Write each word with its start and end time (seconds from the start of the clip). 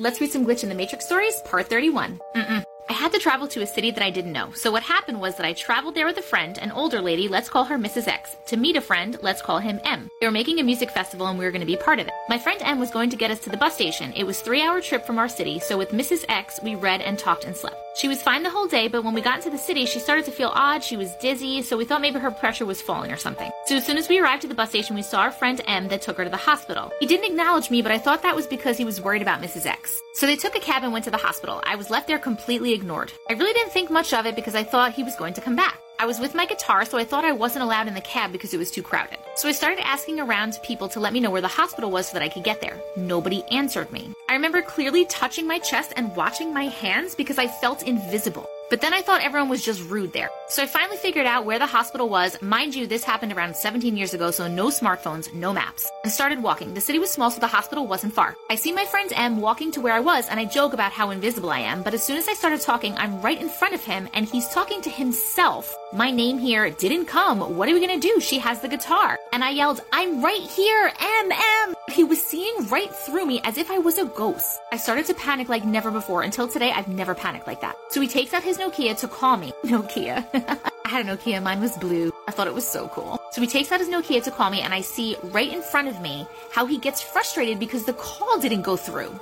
Let's 0.00 0.18
read 0.18 0.32
some 0.32 0.46
Glitch 0.46 0.62
in 0.62 0.70
the 0.70 0.74
Matrix 0.74 1.04
stories, 1.04 1.42
part 1.42 1.68
31. 1.68 2.18
Mm-mm. 2.34 2.64
I 2.88 2.92
had 2.94 3.12
to 3.12 3.18
travel 3.18 3.46
to 3.48 3.60
a 3.60 3.66
city 3.66 3.90
that 3.90 4.02
I 4.02 4.08
didn't 4.08 4.32
know. 4.32 4.50
So 4.54 4.70
what 4.70 4.82
happened 4.82 5.20
was 5.20 5.36
that 5.36 5.44
I 5.44 5.52
traveled 5.52 5.94
there 5.94 6.06
with 6.06 6.16
a 6.16 6.22
friend, 6.22 6.56
an 6.56 6.70
older 6.70 7.02
lady, 7.02 7.28
let's 7.28 7.50
call 7.50 7.64
her 7.64 7.76
Mrs. 7.76 8.08
X, 8.08 8.34
to 8.46 8.56
meet 8.56 8.76
a 8.76 8.80
friend, 8.80 9.18
let's 9.20 9.42
call 9.42 9.58
him 9.58 9.78
M. 9.84 10.08
They 10.18 10.26
were 10.26 10.32
making 10.32 10.58
a 10.58 10.62
music 10.62 10.90
festival 10.90 11.26
and 11.26 11.38
we 11.38 11.44
were 11.44 11.50
going 11.50 11.60
to 11.60 11.66
be 11.66 11.76
part 11.76 11.98
of 11.98 12.08
it. 12.08 12.14
My 12.30 12.38
friend 12.38 12.62
M 12.62 12.80
was 12.80 12.90
going 12.90 13.10
to 13.10 13.16
get 13.16 13.30
us 13.30 13.40
to 13.40 13.50
the 13.50 13.58
bus 13.58 13.74
station. 13.74 14.14
It 14.16 14.24
was 14.24 14.40
three 14.40 14.62
hour 14.62 14.80
trip 14.80 15.04
from 15.04 15.18
our 15.18 15.28
city, 15.28 15.58
so 15.58 15.76
with 15.76 15.90
Mrs. 15.90 16.24
X, 16.30 16.60
we 16.62 16.76
read 16.76 17.02
and 17.02 17.18
talked 17.18 17.44
and 17.44 17.54
slept. 17.54 17.76
She 18.00 18.08
was 18.08 18.22
fine 18.22 18.42
the 18.42 18.48
whole 18.48 18.66
day, 18.66 18.88
but 18.88 19.04
when 19.04 19.12
we 19.12 19.20
got 19.20 19.36
into 19.36 19.50
the 19.50 19.58
city, 19.58 19.84
she 19.84 19.98
started 19.98 20.24
to 20.24 20.30
feel 20.30 20.50
odd. 20.54 20.82
She 20.82 20.96
was 20.96 21.14
dizzy, 21.16 21.60
so 21.60 21.76
we 21.76 21.84
thought 21.84 22.00
maybe 22.00 22.18
her 22.18 22.30
pressure 22.30 22.64
was 22.64 22.80
falling 22.80 23.12
or 23.12 23.18
something. 23.18 23.50
So 23.66 23.76
as 23.76 23.84
soon 23.84 23.98
as 23.98 24.08
we 24.08 24.18
arrived 24.18 24.42
at 24.42 24.48
the 24.48 24.54
bus 24.54 24.70
station, 24.70 24.96
we 24.96 25.02
saw 25.02 25.20
our 25.20 25.30
friend 25.30 25.60
M 25.66 25.88
that 25.88 26.00
took 26.00 26.16
her 26.16 26.24
to 26.24 26.30
the 26.30 26.36
hospital. 26.38 26.90
He 26.98 27.04
didn't 27.04 27.30
acknowledge 27.30 27.70
me, 27.70 27.82
but 27.82 27.92
I 27.92 27.98
thought 27.98 28.22
that 28.22 28.34
was 28.34 28.46
because 28.46 28.78
he 28.78 28.86
was 28.86 29.02
worried 29.02 29.20
about 29.20 29.42
Mrs. 29.42 29.66
X. 29.66 30.00
So 30.14 30.24
they 30.24 30.36
took 30.36 30.56
a 30.56 30.60
cab 30.60 30.82
and 30.82 30.94
went 30.94 31.04
to 31.04 31.10
the 31.10 31.18
hospital. 31.18 31.60
I 31.66 31.76
was 31.76 31.90
left 31.90 32.08
there 32.08 32.18
completely 32.18 32.72
ignored. 32.72 33.12
I 33.28 33.34
really 33.34 33.52
didn't 33.52 33.72
think 33.72 33.90
much 33.90 34.14
of 34.14 34.24
it 34.24 34.34
because 34.34 34.54
I 34.54 34.64
thought 34.64 34.94
he 34.94 35.02
was 35.02 35.16
going 35.16 35.34
to 35.34 35.42
come 35.42 35.56
back. 35.56 35.78
I 36.00 36.06
was 36.06 36.18
with 36.18 36.34
my 36.34 36.46
guitar, 36.46 36.86
so 36.86 36.96
I 36.96 37.04
thought 37.04 37.26
I 37.26 37.32
wasn't 37.32 37.62
allowed 37.62 37.86
in 37.86 37.92
the 37.92 38.00
cab 38.00 38.32
because 38.32 38.54
it 38.54 38.56
was 38.56 38.70
too 38.70 38.82
crowded. 38.82 39.18
So 39.36 39.50
I 39.50 39.52
started 39.52 39.86
asking 39.86 40.18
around 40.18 40.58
people 40.62 40.88
to 40.88 40.98
let 40.98 41.12
me 41.12 41.20
know 41.20 41.28
where 41.30 41.42
the 41.42 41.46
hospital 41.46 41.90
was 41.90 42.08
so 42.08 42.14
that 42.14 42.22
I 42.22 42.30
could 42.30 42.42
get 42.42 42.62
there. 42.62 42.80
Nobody 42.96 43.44
answered 43.50 43.92
me. 43.92 44.10
I 44.26 44.32
remember 44.32 44.62
clearly 44.62 45.04
touching 45.04 45.46
my 45.46 45.58
chest 45.58 45.92
and 45.96 46.16
watching 46.16 46.54
my 46.54 46.68
hands 46.68 47.14
because 47.14 47.36
I 47.36 47.48
felt 47.48 47.82
invisible. 47.82 48.48
But 48.70 48.80
then 48.80 48.94
I 48.94 49.02
thought 49.02 49.22
everyone 49.22 49.48
was 49.48 49.64
just 49.64 49.82
rude 49.90 50.12
there. 50.12 50.30
So 50.48 50.62
I 50.62 50.66
finally 50.66 50.96
figured 50.96 51.26
out 51.26 51.44
where 51.44 51.58
the 51.58 51.66
hospital 51.66 52.08
was. 52.08 52.40
Mind 52.40 52.72
you, 52.72 52.86
this 52.86 53.02
happened 53.02 53.32
around 53.32 53.56
17 53.56 53.96
years 53.96 54.14
ago, 54.14 54.30
so 54.30 54.46
no 54.46 54.68
smartphones, 54.68 55.34
no 55.34 55.52
maps. 55.52 55.90
And 56.04 56.12
started 56.12 56.40
walking. 56.40 56.72
The 56.72 56.80
city 56.80 57.00
was 57.00 57.10
small, 57.10 57.32
so 57.32 57.40
the 57.40 57.48
hospital 57.48 57.88
wasn't 57.88 58.14
far. 58.14 58.36
I 58.48 58.54
see 58.54 58.72
my 58.72 58.84
friend 58.84 59.12
M 59.16 59.40
walking 59.40 59.72
to 59.72 59.80
where 59.80 59.92
I 59.92 59.98
was, 59.98 60.28
and 60.28 60.38
I 60.38 60.44
joke 60.44 60.72
about 60.72 60.92
how 60.92 61.10
invisible 61.10 61.50
I 61.50 61.58
am. 61.58 61.82
But 61.82 61.94
as 61.94 62.04
soon 62.04 62.16
as 62.16 62.28
I 62.28 62.34
started 62.34 62.60
talking, 62.60 62.94
I'm 62.94 63.20
right 63.20 63.40
in 63.40 63.48
front 63.48 63.74
of 63.74 63.82
him, 63.82 64.08
and 64.14 64.24
he's 64.24 64.48
talking 64.50 64.80
to 64.82 64.90
himself. 64.90 65.74
My 65.92 66.12
name 66.12 66.38
here 66.38 66.70
didn't 66.70 67.06
come. 67.06 67.40
What 67.56 67.68
are 67.68 67.74
we 67.74 67.80
gonna 67.80 67.98
do? 67.98 68.20
She 68.20 68.38
has 68.38 68.60
the 68.60 68.68
guitar. 68.68 69.18
And 69.32 69.42
I 69.42 69.50
yelled, 69.50 69.80
I'm 69.92 70.22
right 70.22 70.40
here, 70.40 70.92
M, 71.00 71.32
M. 71.32 71.74
He 71.90 72.04
was 72.04 72.22
right 72.60 72.94
through 72.94 73.26
me 73.26 73.40
as 73.44 73.56
if 73.56 73.70
I 73.70 73.78
was 73.78 73.98
a 73.98 74.04
ghost. 74.04 74.60
I 74.72 74.76
started 74.76 75.06
to 75.06 75.14
panic 75.14 75.48
like 75.48 75.64
never 75.64 75.90
before. 75.90 76.22
Until 76.22 76.46
today, 76.46 76.70
I've 76.70 76.88
never 76.88 77.14
panicked 77.14 77.46
like 77.46 77.60
that. 77.62 77.76
So 77.90 78.00
he 78.00 78.08
takes 78.08 78.34
out 78.34 78.42
his 78.42 78.58
Nokia 78.58 78.98
to 79.00 79.08
call 79.08 79.36
me. 79.36 79.52
Nokia. 79.64 80.26
I 80.84 80.88
had 80.88 81.06
a 81.06 81.16
Nokia, 81.16 81.42
mine 81.42 81.60
was 81.60 81.76
blue. 81.78 82.12
I 82.28 82.32
thought 82.32 82.46
it 82.46 82.54
was 82.54 82.66
so 82.66 82.88
cool. 82.88 83.20
So 83.32 83.40
he 83.40 83.46
takes 83.46 83.72
out 83.72 83.80
his 83.80 83.88
Nokia 83.88 84.22
to 84.24 84.30
call 84.30 84.50
me, 84.50 84.60
and 84.60 84.74
I 84.74 84.80
see 84.80 85.16
right 85.22 85.52
in 85.52 85.62
front 85.62 85.88
of 85.88 86.00
me 86.00 86.26
how 86.50 86.66
he 86.66 86.78
gets 86.78 87.00
frustrated 87.00 87.58
because 87.58 87.84
the 87.84 87.92
call 87.92 88.38
didn't 88.40 88.62
go 88.62 88.76
through. 88.76 89.18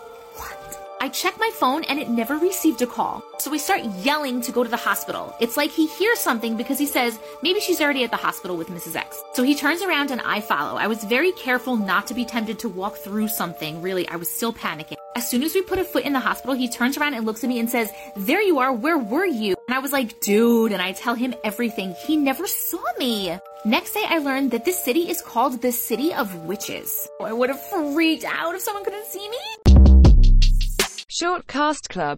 I 1.01 1.09
check 1.09 1.39
my 1.39 1.51
phone 1.55 1.85
and 1.85 2.01
it 2.01 2.09
never 2.09 2.37
received 2.39 2.83
a 2.83 2.87
call. 2.87 3.23
So 3.39 3.53
we 3.53 3.59
start 3.59 3.85
yelling 4.03 4.41
to 4.43 4.51
go 4.51 4.65
to 4.65 4.69
the 4.69 4.77
hospital. 4.77 5.33
It's 5.39 5.57
like 5.57 5.71
he 5.71 5.87
hears 5.87 6.19
something 6.19 6.57
because 6.57 6.79
he 6.79 6.87
says, 6.87 7.21
maybe 7.41 7.61
she's 7.61 7.81
already 7.81 8.03
at 8.03 8.11
the 8.11 8.17
hospital 8.17 8.57
with 8.57 8.69
Mrs. 8.69 8.97
X. 8.97 9.23
So 9.35 9.45
he 9.45 9.55
turns 9.55 9.81
around 9.81 10.11
and 10.11 10.21
I 10.23 10.41
follow. 10.41 10.77
I 10.77 10.89
was 10.89 11.05
very 11.05 11.31
careful 11.33 11.77
not 11.77 12.09
to 12.09 12.15
be 12.15 12.25
tempted 12.25 12.59
to 12.61 12.69
walk 12.69 12.97
through 12.97 13.29
something. 13.29 13.81
Really, 13.81 14.09
I 14.09 14.17
was 14.17 14.29
still 14.29 14.53
panicking. 14.53 14.97
As 15.15 15.29
soon 15.29 15.45
as 15.45 15.55
we 15.55 15.63
put 15.63 15.79
a 15.79 15.85
foot 15.85 16.05
in 16.05 16.13
the 16.13 16.21
hospital, 16.21 16.55
he 16.55 16.69
turns 16.69 16.99
around 16.99 17.15
and 17.15 17.25
looks 17.25 17.45
at 17.45 17.49
me 17.49 17.61
and 17.61 17.71
says, 17.71 17.93
There 18.17 18.43
you 18.43 18.59
are, 18.59 18.73
where 18.73 18.99
were 18.99 19.27
you? 19.27 19.55
And 19.69 19.77
I 19.77 19.79
was 19.79 19.93
like, 19.93 20.21
Dude, 20.21 20.73
and 20.73 20.83
I 20.83 20.93
tell 20.93 21.15
him 21.15 21.35
everything. 21.45 21.95
He 22.07 22.17
never 22.17 22.47
saw 22.47 22.83
me. 22.99 23.39
Next 23.65 23.95
day, 23.95 24.05
I 24.07 24.19
learned 24.19 24.53
that 24.53 24.65
this 24.65 24.83
city 24.83 25.11
is 25.11 25.23
called 25.23 25.61
the 25.61 25.73
City 25.73 26.13
of 26.13 26.35
Witches. 26.47 27.09
I 27.21 27.33
would 27.33 27.51
have 27.51 27.65
freaked 27.69 28.25
out 28.25 28.55
if 28.55 28.63
someone 28.63 28.85
couldn't 28.85 29.07
see 29.07 29.29
me. 29.29 29.68
Short 31.21 31.49
Cast 31.49 31.89
Club 31.89 32.17